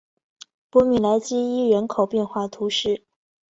[0.71, 3.03] 博米莱基伊人口变化图示